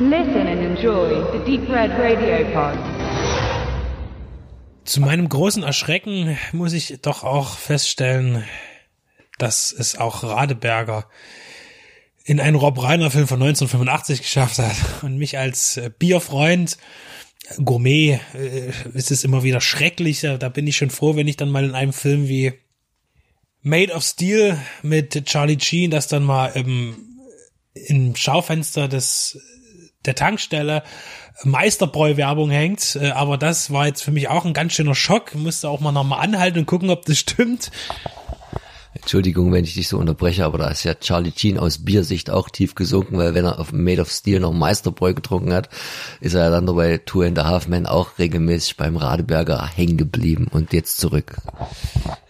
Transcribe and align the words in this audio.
Listen 0.00 0.48
and 0.48 0.60
enjoy 0.60 1.22
the 1.30 1.38
Deep 1.44 1.68
Red 1.70 1.92
Radio 1.92 2.44
Pod. 2.52 2.76
Zu 4.84 5.00
meinem 5.00 5.28
großen 5.28 5.62
Erschrecken 5.62 6.36
muss 6.50 6.72
ich 6.72 6.98
doch 7.00 7.22
auch 7.22 7.56
feststellen, 7.56 8.42
dass 9.38 9.70
es 9.70 9.96
auch 9.96 10.24
Radeberger 10.24 11.08
in 12.24 12.40
einen 12.40 12.56
Rob 12.56 12.82
Reiner 12.82 13.12
Film 13.12 13.28
von 13.28 13.40
1985 13.40 14.22
geschafft 14.22 14.58
hat 14.58 14.74
und 15.02 15.16
mich 15.16 15.38
als 15.38 15.76
äh, 15.76 15.92
Bierfreund 15.96 16.76
Gourmet 17.64 18.18
äh, 18.34 18.72
ist 18.94 19.12
es 19.12 19.22
immer 19.22 19.44
wieder 19.44 19.60
schrecklich. 19.60 20.22
Da 20.22 20.48
bin 20.48 20.66
ich 20.66 20.76
schon 20.76 20.90
froh, 20.90 21.14
wenn 21.14 21.28
ich 21.28 21.36
dann 21.36 21.50
mal 21.50 21.64
in 21.64 21.76
einem 21.76 21.92
Film 21.92 22.26
wie 22.26 22.54
Made 23.62 23.92
of 23.92 24.02
Steel 24.02 24.58
mit 24.82 25.24
Charlie 25.26 25.60
Sheen 25.60 25.92
das 25.92 26.08
dann 26.08 26.24
mal 26.24 26.48
im, 26.48 26.96
im 27.74 28.16
Schaufenster 28.16 28.88
des 28.88 29.38
der 30.06 30.14
Tankstelle 30.14 30.82
Meisterbräu-Werbung 31.42 32.50
hängt. 32.50 32.96
Äh, 32.96 33.10
aber 33.10 33.38
das 33.38 33.72
war 33.72 33.86
jetzt 33.86 34.02
für 34.02 34.12
mich 34.12 34.28
auch 34.28 34.44
ein 34.44 34.52
ganz 34.54 34.74
schöner 34.74 34.94
Schock. 34.94 35.34
Musste 35.34 35.68
auch 35.68 35.80
mal 35.80 35.92
nochmal 35.92 36.20
anhalten 36.20 36.60
und 36.60 36.66
gucken, 36.66 36.90
ob 36.90 37.04
das 37.06 37.18
stimmt. 37.18 37.70
Entschuldigung, 38.94 39.52
wenn 39.52 39.64
ich 39.64 39.74
dich 39.74 39.88
so 39.88 39.98
unterbreche, 39.98 40.44
aber 40.44 40.58
da 40.58 40.68
ist 40.68 40.84
ja 40.84 40.94
Charlie 40.94 41.32
Sheen 41.36 41.58
aus 41.58 41.84
Biersicht 41.84 42.30
auch 42.30 42.48
tief 42.48 42.74
gesunken, 42.74 43.18
weil 43.18 43.34
wenn 43.34 43.44
er 43.44 43.58
auf 43.58 43.72
Made 43.72 44.00
of 44.00 44.10
Steel 44.10 44.40
noch 44.40 44.52
Meisterbräu 44.52 45.14
getrunken 45.14 45.52
hat, 45.52 45.68
ist 46.20 46.34
er 46.34 46.50
dann 46.50 46.66
dabei 46.66 46.98
Two 46.98 47.22
and 47.22 47.38
a 47.38 47.44
Half 47.44 47.66
Men 47.66 47.86
auch 47.86 48.18
regelmäßig 48.18 48.76
beim 48.76 48.96
Radeberger 48.96 49.66
hängen 49.66 49.96
geblieben 49.96 50.46
und 50.50 50.72
jetzt 50.72 50.98
zurück. 50.98 51.36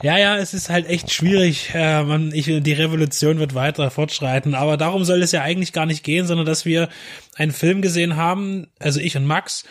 Ja, 0.03 0.17
ja, 0.17 0.37
es 0.39 0.55
ist 0.55 0.71
halt 0.71 0.89
echt 0.89 1.13
schwierig. 1.13 1.71
Äh, 1.75 2.03
man, 2.03 2.33
ich, 2.33 2.47
die 2.47 2.73
Revolution 2.73 3.39
wird 3.39 3.55
weiter 3.55 3.91
fortschreiten, 3.91 4.55
aber 4.55 4.77
darum 4.77 5.05
soll 5.05 5.23
es 5.23 5.33
ja 5.33 5.43
eigentlich 5.43 5.73
gar 5.73 5.87
nicht 5.87 6.03
gehen, 6.03 6.27
sondern 6.27 6.47
dass 6.47 6.65
wir 6.65 6.89
einen 7.37 7.53
Film 7.53 7.83
gesehen 7.83 8.17
haben, 8.17 8.69
also 8.79 9.01
ich 9.01 9.17
und 9.17 9.27
Max, 9.27 9.65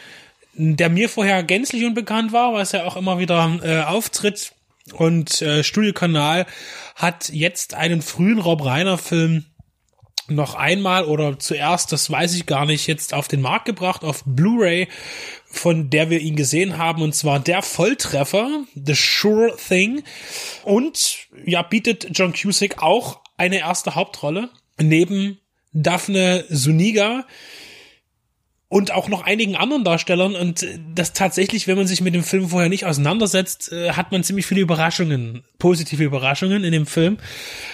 der 0.56 0.90
mir 0.90 1.10
vorher 1.10 1.44
gänzlich 1.44 1.86
unbekannt 1.86 2.32
war, 2.32 2.54
weil 2.54 2.62
es 2.62 2.72
ja 2.72 2.84
auch 2.84 2.96
immer 2.96 3.18
wieder 3.18 3.60
äh, 3.64 3.82
auftritt 3.82 4.54
und 4.92 5.42
äh, 5.42 5.64
Studiokanal 5.64 6.46
hat 6.96 7.30
jetzt 7.30 7.74
einen 7.74 8.02
frühen 8.02 8.40
Rob 8.40 8.66
Reiner 8.66 8.98
Film 8.98 9.46
noch 10.28 10.56
einmal 10.56 11.06
oder 11.06 11.38
zuerst, 11.40 11.92
das 11.92 12.10
weiß 12.10 12.36
ich 12.36 12.46
gar 12.46 12.66
nicht, 12.66 12.88
jetzt 12.88 13.14
auf 13.14 13.28
den 13.28 13.42
Markt 13.42 13.66
gebracht, 13.66 14.04
auf 14.04 14.24
Blu-ray, 14.26 14.88
von 15.46 15.90
der 15.90 16.10
wir 16.10 16.20
ihn 16.20 16.36
gesehen 16.36 16.78
haben, 16.78 17.02
und 17.02 17.14
zwar 17.14 17.40
der 17.40 17.62
Volltreffer, 17.62 18.64
The 18.74 18.96
Sure 18.96 19.56
Thing. 19.56 20.04
Und 20.64 21.28
ja, 21.46 21.62
bietet 21.62 22.08
John 22.14 22.34
Cusick 22.34 22.82
auch 22.82 23.20
eine 23.38 23.60
erste 23.60 23.96
Hauptrolle 23.96 24.50
neben 24.80 25.40
Daphne 25.74 26.46
Suniga, 26.50 27.26
und 28.74 28.90
auch 28.90 29.08
noch 29.08 29.22
einigen 29.22 29.56
anderen 29.56 29.84
Darstellern. 29.84 30.36
Und 30.36 30.66
das 30.96 31.14
tatsächlich, 31.14 31.68
wenn 31.68 31.78
man 31.78 31.86
sich 31.86 32.02
mit 32.02 32.16
dem 32.16 32.24
Film 32.24 32.50
vorher 32.50 32.70
nicht 32.70 32.88
auseinandersetzt, 32.88 33.72
äh, 33.72 33.92
hat 33.92 34.12
man 34.12 34.24
ziemlich 34.24 34.48
viele 34.48 34.62
Überraschungen, 34.62 35.44
positive 35.60 36.04
Überraschungen 36.04 36.64
in 36.64 36.72
dem 36.72 36.88
Film, 36.88 37.20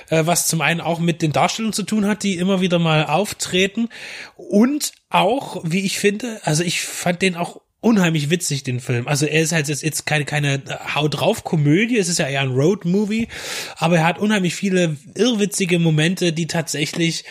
äh, 0.10 0.26
was 0.26 0.48
zum 0.48 0.60
einen 0.60 0.82
auch 0.82 1.00
mit 1.00 1.22
den 1.22 1.32
Darstellungen 1.32 1.72
zu 1.72 1.84
tun 1.84 2.06
hat, 2.06 2.24
die 2.24 2.36
immer 2.36 2.60
wieder 2.60 2.80
mal 2.80 3.06
auftreten. 3.06 3.88
Und 4.36 4.92
auch, 5.10 5.64
wie 5.64 5.86
ich 5.86 6.00
finde, 6.00 6.42
also 6.44 6.64
ich 6.64 6.82
fand 6.82 7.22
den 7.22 7.38
auch 7.38 7.62
unheimlich 7.80 8.30
witzig, 8.30 8.64
den 8.64 8.82
Film. 8.82 9.08
Also 9.08 9.26
er 9.26 9.42
ist 9.42 9.54
halt 9.54 9.70
jetzt 9.70 10.06
keine, 10.06 10.26
keine 10.26 10.62
Haut 10.96 11.18
drauf 11.18 11.46
Komödie, 11.46 11.98
es 11.98 12.10
ist 12.10 12.20
ja 12.20 12.28
eher 12.28 12.42
ein 12.42 12.52
Road 12.52 12.84
Movie, 12.84 13.30
aber 13.78 14.00
er 14.00 14.06
hat 14.06 14.20
unheimlich 14.20 14.54
viele 14.54 14.98
irrwitzige 15.16 15.80
Momente, 15.80 16.34
die 16.34 16.48
tatsächlich 16.48 17.24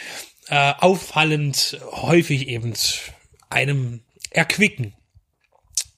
äh, 0.48 0.72
auffallend 0.78 1.78
häufig 1.92 2.48
eben 2.48 2.72
einem 3.50 4.02
erquicken. 4.30 4.94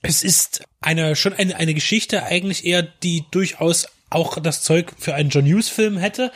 Es 0.02 0.22
ist 0.22 0.64
eine, 0.80 1.14
schon 1.16 1.34
eine, 1.34 1.56
eine 1.56 1.74
Geschichte 1.74 2.24
eigentlich 2.24 2.64
eher, 2.64 2.82
die 2.82 3.24
durchaus 3.30 3.86
auch 4.08 4.38
das 4.40 4.62
Zeug 4.62 4.92
für 4.98 5.14
einen 5.14 5.30
John 5.30 5.46
Hughes 5.46 5.68
Film 5.68 5.98
hätte. 5.98 6.32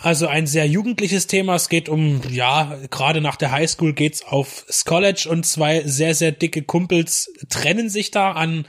Also 0.00 0.28
ein 0.28 0.46
sehr 0.46 0.66
jugendliches 0.66 1.26
Thema. 1.26 1.56
Es 1.56 1.68
geht 1.68 1.88
um, 1.88 2.22
ja, 2.30 2.78
gerade 2.88 3.20
nach 3.20 3.34
der 3.34 3.50
Highschool 3.50 3.94
geht's 3.94 4.24
aufs 4.24 4.84
College 4.84 5.26
und 5.28 5.44
zwei 5.44 5.82
sehr, 5.82 6.14
sehr 6.14 6.30
dicke 6.30 6.62
Kumpels 6.62 7.32
trennen 7.48 7.90
sich 7.90 8.12
da 8.12 8.32
an, 8.32 8.66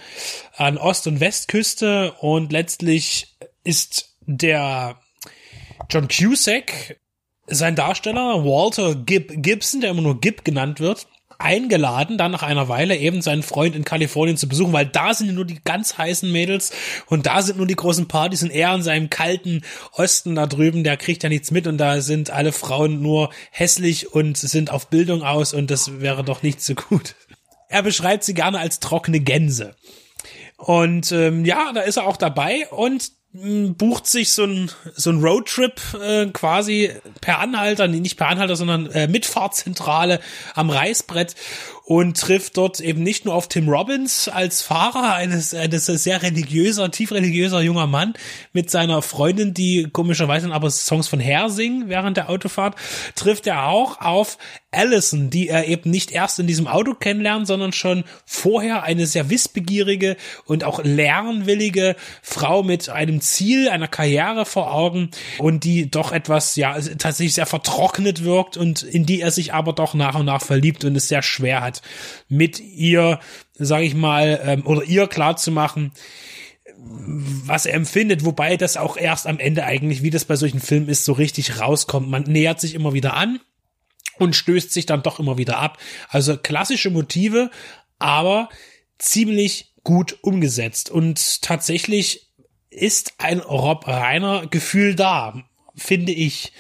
an 0.56 0.80
Ost- 0.80 1.06
und 1.06 1.20
Westküste 1.20 2.14
und 2.14 2.52
letztlich 2.52 3.38
ist 3.64 4.16
der 4.22 5.00
John 5.92 6.08
Cusack, 6.08 7.00
sein 7.46 7.76
Darsteller, 7.76 8.44
Walter 8.44 8.96
Gibb 8.96 9.32
Gibson, 9.44 9.82
der 9.82 9.92
immer 9.92 10.02
nur 10.02 10.20
Gibb 10.20 10.44
genannt 10.44 10.80
wird, 10.80 11.08
eingeladen, 11.40 12.18
dann 12.18 12.32
nach 12.32 12.44
einer 12.44 12.68
Weile 12.68 12.98
eben 12.98 13.22
seinen 13.22 13.44
Freund 13.44 13.76
in 13.76 13.86
Kalifornien 13.86 14.38
zu 14.38 14.48
besuchen, 14.48 14.74
weil 14.74 14.86
da 14.86 15.14
sind 15.14 15.34
nur 15.34 15.46
die 15.46 15.60
ganz 15.64 15.98
heißen 15.98 16.32
Mädels 16.32 16.72
und 17.08 17.26
da 17.26 17.42
sind 17.42 17.58
nur 17.58 17.66
die 17.66 17.76
großen 17.76 18.08
Partys 18.08 18.44
und 18.44 18.52
er 18.52 18.76
in 18.76 18.84
seinem 18.84 19.10
kalten 19.10 19.62
Osten 19.94 20.36
da 20.36 20.46
drüben, 20.46 20.84
der 20.84 20.98
kriegt 20.98 21.24
ja 21.24 21.30
nichts 21.30 21.50
mit 21.52 21.66
und 21.66 21.78
da 21.78 22.02
sind 22.02 22.30
alle 22.30 22.52
Frauen 22.52 23.02
nur 23.02 23.30
hässlich 23.52 24.14
und 24.14 24.38
sind 24.38 24.70
auf 24.70 24.90
Bildung 24.90 25.24
aus 25.24 25.54
und 25.54 25.72
das 25.72 26.02
wäre 26.02 26.24
doch 26.24 26.44
nicht 26.44 26.62
so 26.62 26.76
gut. 26.76 27.16
Er 27.70 27.84
beschreibt 27.84 28.24
sie 28.24 28.34
gerne 28.34 28.60
als 28.60 28.80
trockene 28.80 29.20
Gänse. 29.20 29.76
Und 30.58 31.14
ähm, 31.14 31.46
ja, 31.46 31.72
da 31.74 31.82
ist 31.82 31.98
er 31.98 32.06
auch 32.06 32.18
dabei 32.18 32.68
und 32.70 33.12
bucht 33.32 34.08
sich 34.08 34.32
so 34.32 34.44
ein 34.44 34.72
so 34.96 35.12
ein 35.12 35.24
Roadtrip 35.24 35.80
äh, 36.02 36.26
quasi 36.28 36.90
per 37.22 37.40
Anhalter, 37.40 37.88
nicht 37.88 38.18
per 38.18 38.28
Anhalter, 38.28 38.56
sondern 38.56 38.90
äh, 38.90 39.08
Mitfahrzentrale 39.08 40.20
am 40.56 40.72
Reißbrett 40.72 41.36
und 41.90 42.20
trifft 42.20 42.56
dort 42.58 42.82
eben 42.82 43.02
nicht 43.02 43.26
nur 43.26 43.34
auf 43.34 43.48
Tim 43.48 43.68
Robbins 43.68 44.28
als 44.28 44.62
Fahrer, 44.62 45.16
eines, 45.16 45.56
eines 45.56 45.88
sehr 45.88 46.22
religiöser, 46.22 46.92
tief 46.92 47.12
religiöser 47.12 47.62
junger 47.62 47.88
Mann 47.88 48.14
mit 48.54 48.70
seiner 48.70 49.02
Freundin, 49.02 49.56
die 49.56 49.88
komischerweise 49.92 50.52
aber 50.52 50.70
Songs 50.70 51.08
von 51.08 51.20
Hair 51.20 51.50
singen 51.50 51.90
während 51.90 52.16
der 52.16 52.30
Autofahrt, 52.30 52.76
trifft 53.16 53.48
er 53.48 53.66
auch 53.66 54.02
auf 54.02 54.38
Allison, 54.72 55.32
die 55.32 55.50
er 55.50 55.68
eben 55.68 55.90
nicht 55.90 56.12
erst 56.12 56.38
in 56.38 56.46
diesem 56.46 56.68
Auto 56.68 56.94
kennenlernt, 56.94 57.48
sondern 57.48 57.74
schon 57.74 58.04
vorher 58.24 58.84
eine 58.84 59.08
sehr 59.08 59.32
wissbegierige 59.32 60.16
und 60.46 60.64
auch 60.64 60.84
lernwillige 60.84 61.96
Frau 62.22 62.62
mit 62.62 62.90
einem 62.90 63.20
Ziel, 63.20 63.70
einer 63.70 63.88
Karriere 63.88 64.46
vor 64.46 64.72
Augen 64.72 65.10
und 65.40 65.64
die 65.64 65.90
doch 65.90 66.12
etwas, 66.12 66.56
ja, 66.56 66.80
tatsächlich 66.80 67.34
sehr 67.34 67.48
vertrocknet 67.48 68.24
wirkt 68.24 68.58
und 68.58 68.84
in 68.84 69.08
die 69.08 69.22
er 69.22 69.32
sich 69.32 69.54
aber 69.54 69.74
doch 69.74 69.96
nach 69.96 70.14
und 70.14 70.28
nach 70.28 70.44
verliebt 70.44 70.86
und 70.86 70.96
es 70.96 71.08
sehr 71.08 71.24
schwer 71.24 71.62
hat, 71.62 71.79
mit 72.28 72.60
ihr, 72.60 73.20
sage 73.54 73.86
ich 73.86 73.96
mal, 73.96 74.40
ähm, 74.44 74.66
oder 74.66 74.84
ihr 74.84 75.08
klar 75.08 75.38
zu 75.38 75.52
machen, 75.52 75.92
was 76.78 77.66
er 77.66 77.74
empfindet, 77.74 78.24
wobei 78.24 78.56
das 78.56 78.78
auch 78.78 78.96
erst 78.96 79.28
am 79.28 79.40
Ende 79.40 79.66
eigentlich, 79.66 80.02
wie 80.02 80.10
das 80.12 80.26
bei 80.26 80.36
solchen 80.36 80.62
Filmen 80.62 80.88
ist, 80.88 81.06
so 81.06 81.14
richtig 81.14 81.60
rauskommt. 81.60 82.10
Man 82.10 82.24
nähert 82.24 82.62
sich 82.62 82.74
immer 82.74 82.94
wieder 82.94 83.16
an 83.16 83.40
und 84.18 84.36
stößt 84.36 84.72
sich 84.72 84.86
dann 84.86 85.04
doch 85.04 85.20
immer 85.20 85.38
wieder 85.38 85.60
ab. 85.60 85.78
Also 86.08 86.38
klassische 86.38 86.90
Motive, 86.90 87.52
aber 87.98 88.50
ziemlich 88.98 89.74
gut 89.84 90.18
umgesetzt. 90.22 90.90
Und 90.90 91.42
tatsächlich 91.42 92.30
ist 92.70 93.14
ein 93.18 93.40
Rob 93.40 93.88
Reiner 93.88 94.48
Gefühl 94.48 94.96
da, 94.96 95.44
finde 95.76 96.12
ich. 96.12 96.54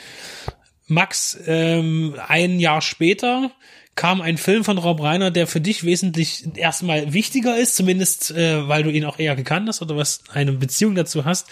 Max, 0.88 1.38
ähm, 1.46 2.16
ein 2.28 2.59
Jahr 2.59 2.81
später 2.81 3.52
kam 3.99 4.21
ein 4.21 4.37
Film 4.37 4.63
von 4.63 4.77
Rob 4.77 5.03
Reiner, 5.03 5.29
der 5.29 5.45
für 5.45 5.59
dich 5.59 5.83
wesentlich 5.83 6.55
erstmal 6.55 7.11
wichtiger 7.11 7.57
ist, 7.57 7.75
zumindest 7.75 8.31
äh, 8.31 8.65
weil 8.65 8.83
du 8.83 8.89
ihn 8.89 9.03
auch 9.03 9.19
eher 9.19 9.35
gekannt 9.35 9.67
hast 9.67 9.81
oder 9.81 9.97
was 9.97 10.21
eine 10.31 10.53
Beziehung 10.53 10.95
dazu 10.95 11.25
hast. 11.25 11.49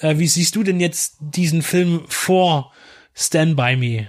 Äh, 0.00 0.18
wie 0.18 0.26
siehst 0.26 0.56
du 0.56 0.64
denn 0.64 0.80
jetzt 0.80 1.18
diesen 1.20 1.62
Film 1.62 2.02
vor 2.08 2.72
Stand 3.14 3.54
By 3.54 3.76
Me? 3.76 4.08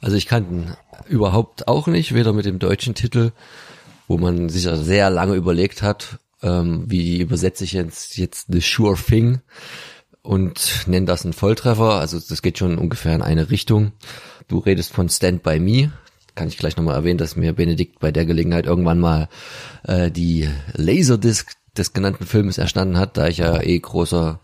Also 0.00 0.16
ich 0.16 0.24
kannte 0.24 0.78
überhaupt 1.06 1.68
auch 1.68 1.86
nicht, 1.86 2.14
weder 2.14 2.32
mit 2.32 2.46
dem 2.46 2.60
deutschen 2.60 2.94
Titel, 2.94 3.32
wo 4.08 4.16
man 4.16 4.48
sich 4.48 4.64
ja 4.64 4.76
sehr 4.78 5.10
lange 5.10 5.34
überlegt 5.34 5.82
hat, 5.82 6.18
ähm, 6.42 6.84
wie 6.86 7.20
übersetze 7.20 7.62
ich 7.62 7.72
jetzt, 7.72 8.16
jetzt 8.16 8.46
The 8.50 8.60
Sure 8.60 8.96
Thing 8.96 9.42
und 10.26 10.86
nenne 10.86 11.06
das 11.06 11.24
einen 11.24 11.32
Volltreffer. 11.32 11.94
Also 11.94 12.18
das 12.18 12.42
geht 12.42 12.58
schon 12.58 12.78
ungefähr 12.78 13.14
in 13.14 13.22
eine 13.22 13.50
Richtung. 13.50 13.92
Du 14.48 14.58
redest 14.58 14.92
von 14.92 15.08
Stand 15.08 15.42
By 15.42 15.60
Me, 15.60 15.92
kann 16.34 16.48
ich 16.48 16.58
gleich 16.58 16.76
nochmal 16.76 16.96
erwähnen, 16.96 17.18
dass 17.18 17.36
mir 17.36 17.52
Benedikt 17.52 18.00
bei 18.00 18.12
der 18.12 18.26
Gelegenheit 18.26 18.66
irgendwann 18.66 19.00
mal 19.00 19.28
äh, 19.84 20.10
die 20.10 20.48
Laserdisc 20.74 21.52
des 21.76 21.92
genannten 21.92 22.26
Filmes 22.26 22.58
erstanden 22.58 22.98
hat, 22.98 23.16
da 23.16 23.28
ich 23.28 23.38
ja 23.38 23.60
eh 23.62 23.78
großer 23.78 24.40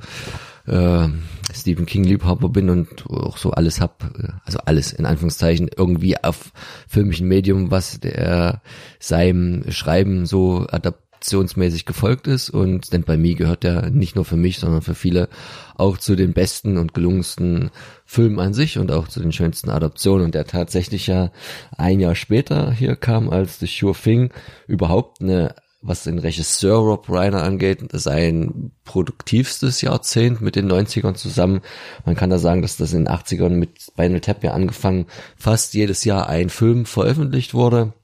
äh, 0.67 1.09
Stephen 1.53 1.87
King 1.87 2.05
Liebhaber 2.05 2.49
bin 2.49 2.71
und 2.71 3.07
auch 3.11 3.37
so 3.37 3.51
alles 3.51 3.81
hab, 3.81 4.05
also 4.45 4.59
alles 4.65 4.93
in 4.93 5.07
Anführungszeichen 5.07 5.69
irgendwie 5.77 6.23
auf 6.23 6.53
filmischen 6.89 7.29
Medium, 7.29 7.71
was 7.71 8.01
der 8.01 8.63
seinem 8.99 9.71
Schreiben 9.71 10.27
so 10.27 10.67
adap 10.71 10.99
adaptionsmäßig 11.23 11.87
gefolgt 11.87 12.27
ist 12.27 12.51
und 12.51 12.87
Stand 12.87 13.07
By 13.07 13.17
Me 13.17 13.35
gehört 13.35 13.63
ja 13.63 13.89
nicht 13.91 14.17
nur 14.17 14.25
für 14.25 14.37
mich, 14.37 14.59
sondern 14.59 14.83
für 14.83 14.97
viele 14.97 15.29
auch 15.77 15.97
zu 15.97 16.17
den 16.17 16.33
besten 16.33 16.77
und 16.77 16.95
gelungensten 16.95 17.71
Filmen 18.05 18.41
an 18.41 18.55
sich 18.55 18.79
und 18.79 18.91
auch 18.91 19.07
zu 19.07 19.21
den 19.21 19.33
schönsten 19.33 19.71
Adaptionen 19.71 20.27
und 20.27 20.35
der 20.35 20.47
tatsächlich 20.47 21.07
ja 21.07 21.31
ein 21.77 22.01
Jahr 22.01 22.17
später 22.17 22.73
hier 22.73 22.97
kam 22.97 23.31
als 23.31 23.61
The 23.61 23.67
Sure 23.67 23.95
Thing 23.95 24.31
überhaupt 24.67 25.23
eine 25.23 25.55
was 25.85 26.05
den 26.05 26.21
Regisseur 26.21 26.77
Rob 26.77 27.11
Reiner 27.11 27.43
angeht, 27.43 27.81
sein 27.91 28.71
produktivstes 28.85 29.81
Jahrzehnt 29.81 30.41
mit 30.41 30.55
den 30.55 30.71
90ern 30.71 31.15
zusammen. 31.15 31.61
Man 32.07 32.15
kann 32.15 32.31
da 32.31 32.39
sagen, 32.39 32.63
dass 32.63 32.77
das 32.77 32.93
in 32.93 33.07
den 33.07 33.13
80ern 33.13 33.49
mit 33.49 33.83
Spinal 33.83 34.21
Tap 34.21 34.45
ja 34.45 34.53
angefangen 34.53 35.07
fast 35.37 35.75
jedes 35.75 36.05
Jahr 36.05 36.29
ein 36.29 36.51
Film 36.51 36.87
veröffentlicht 36.87 37.53
wurde. 37.53 37.95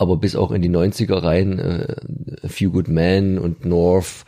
Aber 0.00 0.16
bis 0.16 0.34
auch 0.34 0.50
in 0.50 0.62
die 0.62 0.70
90er 0.70 1.22
rein 1.22 1.58
äh, 1.58 2.48
Few 2.48 2.70
Good 2.70 2.88
Men 2.88 3.38
und 3.38 3.66
North 3.66 4.24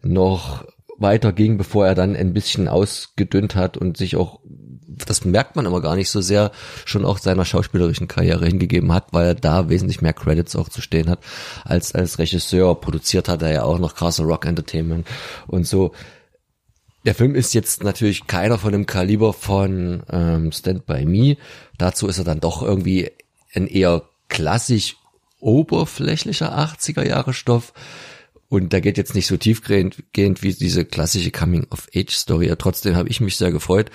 noch 0.00 0.64
weiter 0.98 1.32
ging, 1.32 1.58
bevor 1.58 1.84
er 1.84 1.96
dann 1.96 2.14
ein 2.14 2.32
bisschen 2.32 2.68
ausgedünnt 2.68 3.56
hat 3.56 3.76
und 3.76 3.96
sich 3.96 4.14
auch 4.14 4.38
das 4.86 5.24
merkt 5.24 5.56
man 5.56 5.66
aber 5.66 5.82
gar 5.82 5.96
nicht 5.96 6.10
so 6.10 6.20
sehr, 6.20 6.52
schon 6.84 7.04
auch 7.04 7.18
seiner 7.18 7.44
schauspielerischen 7.44 8.06
Karriere 8.06 8.46
hingegeben 8.46 8.92
hat, 8.92 9.08
weil 9.12 9.26
er 9.26 9.34
da 9.34 9.68
wesentlich 9.68 10.00
mehr 10.00 10.12
Credits 10.12 10.54
auch 10.54 10.68
zu 10.68 10.80
stehen 10.80 11.10
hat, 11.10 11.18
als 11.64 11.92
als 11.92 12.20
Regisseur. 12.20 12.80
Produziert 12.80 13.28
hat 13.28 13.42
er 13.42 13.52
ja 13.52 13.62
auch 13.64 13.80
noch 13.80 13.96
Castle 13.96 14.26
Rock 14.26 14.46
Entertainment 14.46 15.06
und 15.48 15.66
so. 15.66 15.92
Der 17.04 17.16
Film 17.16 17.34
ist 17.34 17.52
jetzt 17.52 17.82
natürlich 17.82 18.28
keiner 18.28 18.58
von 18.58 18.72
dem 18.72 18.86
Kaliber 18.86 19.32
von 19.32 20.04
ähm, 20.08 20.52
Stand 20.52 20.86
By 20.86 21.04
Me. 21.04 21.36
Dazu 21.78 22.06
ist 22.06 22.18
er 22.18 22.24
dann 22.24 22.40
doch 22.40 22.62
irgendwie 22.62 23.10
ein 23.54 23.66
eher 23.66 24.02
klassisch 24.28 24.96
oberflächlicher 25.46 26.58
80er 26.58 27.06
Jahre 27.06 27.32
Stoff. 27.32 27.72
Und 28.48 28.72
da 28.72 28.80
geht 28.80 28.98
jetzt 28.98 29.14
nicht 29.14 29.26
so 29.26 29.36
tiefgehend 29.36 29.96
wie 30.42 30.52
diese 30.52 30.84
klassische 30.84 31.30
Coming-of-Age-Story. 31.30 32.52
Trotzdem 32.58 32.96
habe 32.96 33.08
ich 33.08 33.20
mich 33.20 33.36
sehr 33.36 33.50
gefreut, 33.50 33.90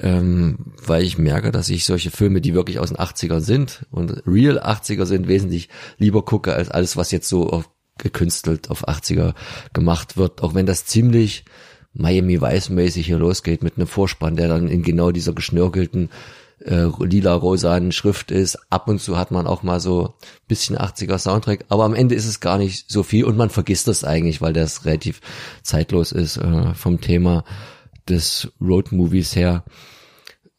ähm, 0.00 0.72
weil 0.84 1.02
ich 1.02 1.18
merke, 1.18 1.52
dass 1.52 1.68
ich 1.68 1.84
solche 1.84 2.10
Filme, 2.10 2.40
die 2.40 2.54
wirklich 2.54 2.78
aus 2.78 2.88
den 2.88 2.98
80ern 2.98 3.40
sind 3.40 3.86
und 3.90 4.22
real 4.26 4.58
80er 4.58 5.06
sind, 5.06 5.28
wesentlich 5.28 5.68
lieber 5.98 6.24
gucke 6.24 6.54
als 6.54 6.70
alles, 6.70 6.96
was 6.96 7.10
jetzt 7.10 7.28
so 7.28 7.50
auf, 7.50 7.68
gekünstelt 7.98 8.70
auf 8.70 8.88
80er 8.88 9.34
gemacht 9.72 10.16
wird, 10.16 10.42
auch 10.42 10.54
wenn 10.54 10.66
das 10.66 10.84
ziemlich 10.84 11.44
Miami 11.94 12.40
Vice-mäßig 12.40 13.06
hier 13.06 13.18
losgeht 13.18 13.62
mit 13.62 13.76
einem 13.76 13.86
Vorspann, 13.86 14.36
der 14.36 14.48
dann 14.48 14.68
in 14.68 14.82
genau 14.82 15.12
dieser 15.12 15.32
geschnörkelten 15.32 16.10
äh, 16.64 16.86
lila-rosanen 16.98 17.92
Schrift 17.92 18.30
ist. 18.30 18.58
Ab 18.70 18.88
und 18.88 19.00
zu 19.00 19.18
hat 19.18 19.30
man 19.30 19.46
auch 19.46 19.62
mal 19.62 19.80
so 19.80 20.14
bisschen 20.48 20.76
80er 20.76 21.18
Soundtrack, 21.18 21.64
aber 21.68 21.84
am 21.84 21.94
Ende 21.94 22.14
ist 22.14 22.26
es 22.26 22.40
gar 22.40 22.58
nicht 22.58 22.90
so 22.90 23.02
viel 23.02 23.24
und 23.24 23.36
man 23.36 23.50
vergisst 23.50 23.88
das 23.88 24.04
eigentlich, 24.04 24.40
weil 24.40 24.52
das 24.52 24.84
relativ 24.84 25.20
zeitlos 25.62 26.12
ist 26.12 26.36
äh, 26.36 26.74
vom 26.74 27.00
Thema 27.00 27.44
des 28.08 28.52
Road-Movies 28.60 29.36
her. 29.36 29.64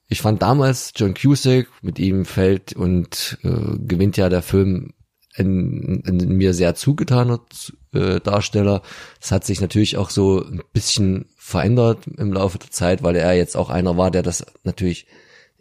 Ich 0.09 0.21
fand 0.21 0.41
damals 0.41 0.93
John 0.95 1.13
Cusack, 1.13 1.67
mit 1.81 1.99
ihm 1.99 2.25
fällt 2.25 2.73
und 2.73 3.37
äh, 3.43 3.77
gewinnt 3.79 4.17
ja 4.17 4.29
der 4.29 4.41
Film 4.41 4.93
ein 5.37 6.03
mir 6.03 6.53
sehr 6.53 6.75
zugetaner 6.75 7.41
äh, 7.93 8.19
Darsteller. 8.19 8.81
Das 9.19 9.31
hat 9.31 9.45
sich 9.45 9.61
natürlich 9.61 9.97
auch 9.97 10.09
so 10.09 10.43
ein 10.43 10.63
bisschen 10.73 11.25
verändert 11.35 12.07
im 12.17 12.33
Laufe 12.33 12.57
der 12.57 12.71
Zeit, 12.71 13.03
weil 13.03 13.15
er 13.15 13.33
jetzt 13.33 13.55
auch 13.55 13.69
einer 13.69 13.97
war, 13.97 14.09
der 14.09 14.23
das 14.23 14.45
natürlich 14.63 15.05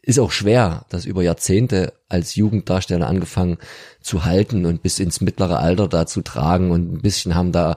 ist 0.06 0.20
auch 0.20 0.30
schwer, 0.30 0.86
das 0.88 1.04
über 1.04 1.22
Jahrzehnte 1.22 1.92
als 2.08 2.36
Jugenddarsteller 2.36 3.08
angefangen 3.08 3.58
zu 4.00 4.24
halten 4.24 4.64
und 4.64 4.80
bis 4.82 5.00
ins 5.00 5.20
mittlere 5.20 5.58
Alter 5.58 5.88
da 5.88 6.06
zu 6.06 6.22
tragen 6.22 6.70
und 6.70 6.94
ein 6.94 7.02
bisschen 7.02 7.34
haben 7.34 7.50
da 7.50 7.76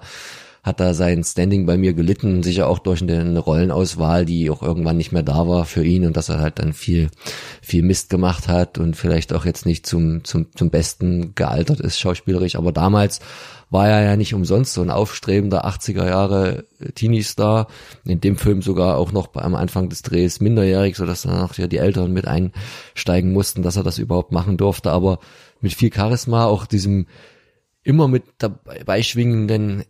hat 0.64 0.80
da 0.80 0.94
sein 0.94 1.24
Standing 1.24 1.66
bei 1.66 1.78
mir 1.78 1.94
gelitten, 1.94 2.44
sicher 2.44 2.68
auch 2.68 2.80
durch 2.80 3.02
eine 3.02 3.40
Rollenauswahl, 3.40 4.26
die 4.26 4.50
auch 4.50 4.62
irgendwann 4.62 4.98
nicht 4.98 5.12
mehr 5.12 5.24
da 5.24 5.48
war 5.48 5.66
für 5.66 5.84
ihn 5.84 6.06
und 6.06 6.18
dass 6.18 6.30
er 6.30 6.40
halt 6.40 6.60
dann 6.60 6.74
viel, 6.74 7.10
viel 7.62 7.82
Mist 7.82 8.10
gemacht 8.10 8.48
hat 8.48 8.78
und 8.78 8.96
vielleicht 8.96 9.34
auch 9.34 9.46
jetzt 9.46 9.66
nicht 9.66 9.86
zum, 9.86 10.24
zum, 10.24 10.48
zum 10.56 10.70
Besten 10.70 11.34
gealtert 11.36 11.80
ist, 11.80 12.00
schauspielerisch. 12.00 12.56
Aber 12.56 12.72
damals 12.72 13.20
war 13.70 13.88
er 13.88 14.04
ja 14.04 14.16
nicht 14.18 14.34
umsonst 14.34 14.74
so 14.74 14.82
ein 14.82 14.90
aufstrebender 14.90 15.66
80er 15.66 16.08
Jahre 16.08 16.66
Teenie-Star. 16.96 17.68
In 18.04 18.20
dem 18.20 18.36
Film 18.36 18.62
sogar 18.62 18.98
auch 18.98 19.12
noch 19.12 19.34
am 19.36 19.56
Anfang 19.56 19.90
des 19.90 20.02
Drehs 20.02 20.42
minderjährig, 20.42 20.98
sodass 20.98 21.22
dann 21.22 21.40
auch 21.40 21.54
ja 21.56 21.68
die 21.68 21.78
Eltern 21.78 22.12
mit 22.12 22.26
einsteigen 22.28 23.32
mussten, 23.32 23.62
dass 23.62 23.78
er 23.78 23.84
das 23.84 24.00
überhaupt 24.00 24.32
machen 24.32 24.58
durfte. 24.58 24.92
Aber 24.92 25.20
mit 25.62 25.74
viel 25.74 25.94
Charisma, 25.94 26.46
auch 26.46 26.66
diesem 26.66 27.06
immer 27.84 28.08
mit 28.08 28.24
dabei 28.40 29.02
schwingenden 29.04 29.84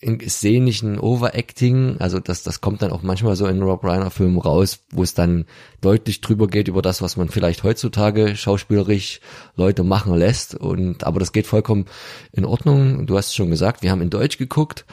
szenischen 0.00 0.98
Overacting, 1.00 1.96
also 1.98 2.20
das, 2.20 2.44
das 2.44 2.60
kommt 2.60 2.82
dann 2.82 2.92
auch 2.92 3.02
manchmal 3.02 3.34
so 3.34 3.46
in 3.46 3.60
Rob 3.60 3.82
Reiner 3.82 4.10
Filmen 4.10 4.38
raus, 4.38 4.84
wo 4.92 5.02
es 5.02 5.14
dann 5.14 5.46
deutlich 5.80 6.20
drüber 6.20 6.46
geht 6.46 6.68
über 6.68 6.82
das, 6.82 7.02
was 7.02 7.16
man 7.16 7.28
vielleicht 7.28 7.64
heutzutage 7.64 8.36
schauspielerisch 8.36 9.20
Leute 9.56 9.82
machen 9.82 10.14
lässt 10.14 10.54
und, 10.54 11.02
aber 11.02 11.18
das 11.18 11.32
geht 11.32 11.48
vollkommen 11.48 11.86
in 12.30 12.44
Ordnung. 12.44 13.06
Du 13.06 13.16
hast 13.16 13.28
es 13.28 13.34
schon 13.34 13.50
gesagt, 13.50 13.82
wir 13.82 13.90
haben 13.90 14.02
in 14.02 14.10
Deutsch 14.10 14.38
geguckt. 14.38 14.86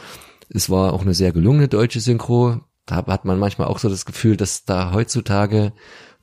Es 0.49 0.71
war 0.71 0.93
auch 0.93 1.01
eine 1.01 1.13
sehr 1.13 1.31
gelungene 1.31 1.67
deutsche 1.67 1.99
Synchro. 1.99 2.61
Da 2.87 2.95
hat 2.95 3.25
man 3.25 3.37
manchmal 3.37 3.67
auch 3.67 3.79
so 3.79 3.89
das 3.89 4.05
Gefühl, 4.05 4.37
dass 4.37 4.65
da 4.65 4.91
heutzutage 4.91 5.73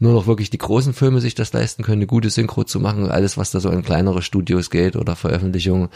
nur 0.02 0.14
noch 0.14 0.26
wirklich 0.26 0.50
die 0.50 0.58
großen 0.58 0.94
Filme 0.94 1.20
sich 1.20 1.37
das 1.37 1.52
leisten 1.52 1.84
können, 1.84 1.99
eine 1.99 2.08
gute 2.08 2.28
Synchro 2.28 2.64
zu 2.64 2.81
machen. 2.81 3.08
Alles, 3.08 3.38
was 3.38 3.52
da 3.52 3.60
so 3.60 3.70
in 3.70 3.82
kleinere 3.82 4.20
Studios 4.20 4.69
geht 4.69 4.96
oder 4.96 5.14
Veröffentlichungen, 5.14 5.90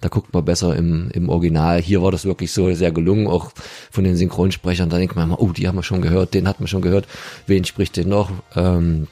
da 0.00 0.08
guckt 0.08 0.34
man 0.34 0.44
besser 0.44 0.74
im, 0.74 1.10
im 1.12 1.28
Original. 1.28 1.80
Hier 1.80 2.02
war 2.02 2.10
das 2.10 2.24
wirklich 2.24 2.52
so 2.52 2.72
sehr 2.74 2.90
gelungen, 2.90 3.28
auch 3.28 3.52
von 3.90 4.02
den 4.02 4.16
Synchronsprechern. 4.16 4.90
Da 4.90 4.98
denkt 4.98 5.14
man 5.14 5.26
immer, 5.26 5.40
oh, 5.40 5.52
die 5.52 5.68
haben 5.68 5.76
wir 5.76 5.84
schon 5.84 6.02
gehört, 6.02 6.34
den 6.34 6.48
hat 6.48 6.58
man 6.58 6.66
schon 6.66 6.82
gehört. 6.82 7.06
Wen 7.46 7.64
spricht 7.64 7.96
den 7.96 8.08
noch? 8.08 8.32
Ähm, 8.56 9.06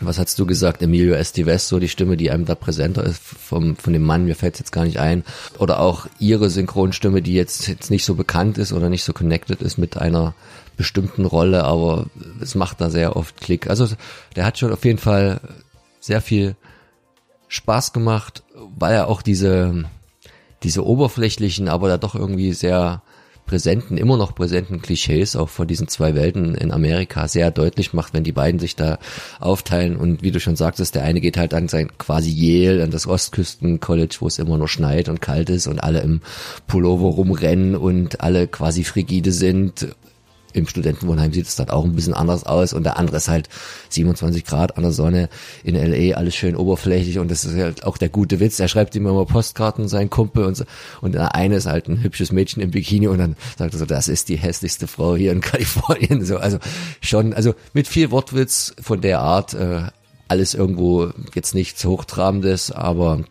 was 0.00 0.18
hast 0.18 0.38
du 0.38 0.46
gesagt, 0.46 0.82
Emilio 0.82 1.14
Estevez, 1.14 1.68
so 1.68 1.78
die 1.78 1.88
Stimme, 1.88 2.16
die 2.16 2.30
einem 2.30 2.44
da 2.44 2.54
präsenter 2.54 3.04
ist 3.04 3.20
vom, 3.20 3.76
von 3.76 3.92
dem 3.92 4.02
Mann, 4.02 4.24
mir 4.24 4.36
fällt 4.36 4.58
jetzt 4.58 4.72
gar 4.72 4.84
nicht 4.84 4.98
ein. 4.98 5.24
Oder 5.58 5.80
auch 5.80 6.06
ihre 6.18 6.50
Synchronstimme, 6.50 7.22
die 7.22 7.34
jetzt, 7.34 7.66
jetzt 7.66 7.90
nicht 7.90 8.04
so 8.04 8.14
bekannt 8.14 8.58
ist 8.58 8.72
oder 8.72 8.88
nicht 8.88 9.04
so 9.04 9.12
connected 9.12 9.62
ist 9.62 9.76
mit 9.76 9.96
einer 9.96 10.34
bestimmten 10.76 11.24
Rolle, 11.24 11.64
aber 11.64 12.06
es 12.40 12.54
macht 12.54 12.80
da 12.80 12.90
sehr 12.90 13.16
oft 13.16 13.40
Klick. 13.40 13.68
Also 13.68 13.88
der 14.36 14.44
hat 14.44 14.58
schon 14.58 14.72
auf 14.72 14.84
jeden 14.84 14.98
Fall 14.98 15.40
sehr 16.00 16.20
viel 16.20 16.54
Spaß 17.48 17.92
gemacht, 17.92 18.42
weil 18.78 18.94
er 18.94 19.08
auch 19.08 19.22
diese, 19.22 19.84
diese 20.62 20.86
oberflächlichen, 20.86 21.68
aber 21.68 21.88
da 21.88 21.98
doch 21.98 22.14
irgendwie 22.14 22.52
sehr 22.52 23.02
präsenten, 23.48 23.96
immer 23.96 24.16
noch 24.16 24.36
präsenten 24.36 24.80
Klischees 24.80 25.34
auch 25.34 25.48
von 25.48 25.66
diesen 25.66 25.88
zwei 25.88 26.14
Welten 26.14 26.54
in 26.54 26.70
Amerika 26.70 27.26
sehr 27.26 27.50
deutlich 27.50 27.92
macht, 27.92 28.14
wenn 28.14 28.22
die 28.22 28.30
beiden 28.30 28.60
sich 28.60 28.76
da 28.76 29.00
aufteilen. 29.40 29.96
Und 29.96 30.22
wie 30.22 30.30
du 30.30 30.38
schon 30.38 30.54
sagtest, 30.54 30.94
der 30.94 31.02
eine 31.02 31.20
geht 31.20 31.36
halt 31.36 31.54
an 31.54 31.66
sein 31.66 31.90
quasi 31.98 32.30
Yale, 32.30 32.84
an 32.84 32.92
das 32.92 33.08
Ostküsten-College, 33.08 34.18
wo 34.20 34.28
es 34.28 34.38
immer 34.38 34.58
nur 34.58 34.68
schneit 34.68 35.08
und 35.08 35.20
kalt 35.20 35.50
ist 35.50 35.66
und 35.66 35.82
alle 35.82 36.00
im 36.02 36.20
Pullover 36.68 37.08
rumrennen 37.08 37.74
und 37.74 38.20
alle 38.20 38.46
quasi 38.46 38.84
frigide 38.84 39.32
sind 39.32 39.88
im 40.52 40.66
Studentenwohnheim 40.66 41.32
sieht 41.32 41.46
es 41.46 41.56
dort 41.56 41.70
auch 41.70 41.84
ein 41.84 41.94
bisschen 41.94 42.14
anders 42.14 42.44
aus 42.44 42.72
und 42.72 42.84
der 42.84 42.98
andere 42.98 43.18
ist 43.18 43.28
halt 43.28 43.48
27 43.90 44.44
Grad 44.44 44.76
an 44.76 44.82
der 44.82 44.92
Sonne 44.92 45.28
in 45.62 45.74
LA, 45.74 46.16
alles 46.16 46.34
schön 46.34 46.56
oberflächlich 46.56 47.18
und 47.18 47.30
das 47.30 47.44
ist 47.44 47.56
halt 47.56 47.84
auch 47.84 47.98
der 47.98 48.08
gute 48.08 48.40
Witz. 48.40 48.58
Er 48.58 48.68
schreibt 48.68 48.94
ihm 48.96 49.06
immer 49.06 49.24
Postkarten, 49.26 49.88
sein 49.88 50.10
Kumpel 50.10 50.44
und 50.44 50.56
so, 50.56 50.64
und 51.00 51.12
der 51.12 51.34
eine 51.34 51.56
ist 51.56 51.66
halt 51.66 51.88
ein 51.88 52.02
hübsches 52.02 52.32
Mädchen 52.32 52.62
im 52.62 52.70
Bikini 52.70 53.08
und 53.08 53.18
dann 53.18 53.36
sagt 53.58 53.74
er 53.74 53.78
so, 53.78 53.86
das 53.86 54.08
ist 54.08 54.28
die 54.28 54.36
hässlichste 54.36 54.86
Frau 54.86 55.16
hier 55.16 55.32
in 55.32 55.40
Kalifornien. 55.42 56.24
So, 56.24 56.38
also 56.38 56.58
schon, 57.00 57.34
also 57.34 57.54
mit 57.72 57.86
viel 57.86 58.10
Wortwitz 58.10 58.74
von 58.80 59.00
der 59.00 59.20
Art, 59.20 59.54
äh, 59.54 59.82
alles 60.28 60.54
irgendwo 60.54 61.10
jetzt 61.34 61.54
nichts 61.54 61.84
Hochtrabendes, 61.84 62.70
aber 62.70 63.24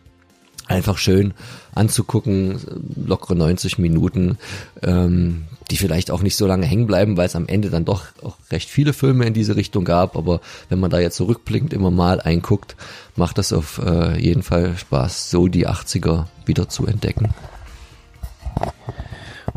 einfach 0.68 0.98
schön 0.98 1.34
anzugucken, 1.74 2.60
lockere 2.94 3.36
90 3.36 3.78
Minuten. 3.78 4.38
Ähm, 4.82 5.46
die 5.70 5.76
vielleicht 5.76 6.10
auch 6.10 6.22
nicht 6.22 6.36
so 6.36 6.46
lange 6.46 6.66
hängen 6.66 6.86
bleiben, 6.86 7.16
weil 7.16 7.26
es 7.26 7.36
am 7.36 7.46
Ende 7.46 7.70
dann 7.70 7.84
doch 7.84 8.06
auch 8.22 8.36
recht 8.50 8.70
viele 8.70 8.92
Filme 8.92 9.26
in 9.26 9.34
diese 9.34 9.56
Richtung 9.56 9.84
gab. 9.84 10.16
Aber 10.16 10.40
wenn 10.68 10.80
man 10.80 10.90
da 10.90 10.98
jetzt 10.98 11.16
zurückblickend 11.16 11.72
immer 11.72 11.90
mal 11.90 12.20
einguckt, 12.20 12.76
macht 13.16 13.38
das 13.38 13.52
auf 13.52 13.80
äh, 13.84 14.18
jeden 14.18 14.42
Fall 14.42 14.76
Spaß, 14.78 15.30
so 15.30 15.48
die 15.48 15.68
80er 15.68 16.26
wieder 16.46 16.68
zu 16.68 16.86
entdecken. 16.86 17.34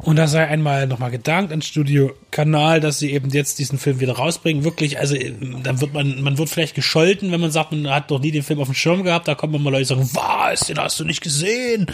Und 0.04 0.16
da 0.16 0.28
sei 0.28 0.48
einmal 0.48 0.88
nochmal 0.88 1.12
gedankt 1.12 1.54
an 1.54 1.62
Studio 1.62 2.14
Kanal, 2.32 2.80
dass 2.80 2.98
sie 2.98 3.12
eben 3.12 3.30
jetzt 3.30 3.60
diesen 3.60 3.78
Film 3.78 4.00
wieder 4.00 4.14
rausbringen. 4.14 4.64
Wirklich, 4.64 4.98
also 5.00 5.16
dann 5.64 5.80
wird 5.80 5.94
man, 5.94 6.22
man 6.24 6.40
wird 6.40 6.50
vielleicht 6.50 6.74
gescholten, 6.74 7.32
wenn 7.32 7.40
man 7.40 7.52
sagt, 7.52 7.72
man 7.72 7.88
hat 7.94 8.10
doch 8.10 8.20
nie 8.20 8.32
den 8.32 8.42
Film 8.42 8.60
auf 8.60 8.68
dem 8.68 8.74
Schirm 8.74 9.04
gehabt. 9.04 9.28
Da 9.28 9.36
kommen 9.36 9.62
mal 9.62 9.70
Leute 9.70 9.86
sagen, 9.86 10.10
was, 10.14 10.62
den 10.62 10.80
hast 10.80 11.00
du 11.00 11.06
nicht 11.06 11.22
gesehen. 11.22 11.86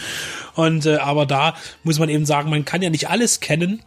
Und 0.54 0.86
äh, 0.86 0.96
aber 0.96 1.26
da 1.26 1.54
muss 1.84 1.98
man 1.98 2.08
eben 2.08 2.24
sagen, 2.24 2.48
man 2.48 2.64
kann 2.64 2.80
ja 2.80 2.88
nicht 2.90 3.10
alles 3.10 3.40
kennen 3.40 3.82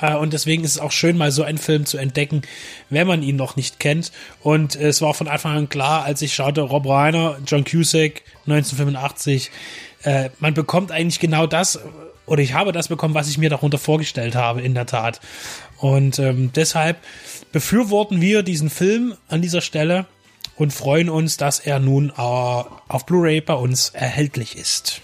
Äh, 0.00 0.14
Und 0.14 0.32
deswegen 0.32 0.62
ist 0.62 0.72
es 0.72 0.78
auch 0.78 0.92
schön, 0.92 1.16
mal 1.18 1.32
so 1.32 1.42
einen 1.42 1.58
Film 1.58 1.86
zu 1.86 1.98
entdecken, 1.98 2.42
wenn 2.90 3.06
man 3.08 3.22
ihn 3.22 3.36
noch 3.36 3.56
nicht 3.56 3.80
kennt. 3.80 4.12
Und 4.42 4.76
es 4.76 5.02
war 5.02 5.14
von 5.14 5.26
Anfang 5.26 5.56
an 5.56 5.68
klar, 5.68 6.04
als 6.04 6.22
ich 6.22 6.34
schaute, 6.34 6.60
Rob 6.60 6.86
Reiner, 6.86 7.38
John 7.46 7.64
Cusack, 7.64 8.22
1985, 8.46 9.50
äh, 10.04 10.30
man 10.38 10.54
bekommt 10.54 10.92
eigentlich 10.92 11.18
genau 11.18 11.46
das, 11.46 11.80
oder 12.30 12.42
ich 12.42 12.54
habe 12.54 12.70
das 12.70 12.86
bekommen, 12.86 13.14
was 13.14 13.28
ich 13.28 13.38
mir 13.38 13.50
darunter 13.50 13.76
vorgestellt 13.76 14.36
habe, 14.36 14.62
in 14.62 14.72
der 14.72 14.86
Tat. 14.86 15.20
Und 15.78 16.20
ähm, 16.20 16.52
deshalb 16.54 16.98
befürworten 17.50 18.20
wir 18.20 18.44
diesen 18.44 18.70
Film 18.70 19.14
an 19.28 19.42
dieser 19.42 19.60
Stelle 19.60 20.06
und 20.54 20.72
freuen 20.72 21.10
uns, 21.10 21.36
dass 21.36 21.58
er 21.58 21.80
nun 21.80 22.10
äh, 22.10 22.12
auf 22.20 23.04
Blu-ray 23.04 23.40
bei 23.40 23.54
uns 23.54 23.90
erhältlich 23.90 24.56
ist. 24.56 25.02